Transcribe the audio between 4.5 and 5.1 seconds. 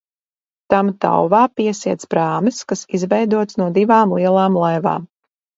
laivām.